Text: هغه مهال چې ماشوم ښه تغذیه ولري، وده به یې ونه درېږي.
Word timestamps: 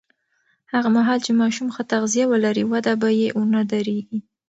هغه 0.71 0.89
مهال 0.95 1.19
چې 1.25 1.31
ماشوم 1.41 1.67
ښه 1.75 1.83
تغذیه 1.91 2.25
ولري، 2.31 2.63
وده 2.73 2.93
به 3.01 3.09
یې 3.19 3.27
ونه 3.37 3.61
درېږي. 3.71 4.19